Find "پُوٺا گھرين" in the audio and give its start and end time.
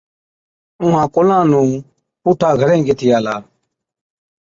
2.21-2.81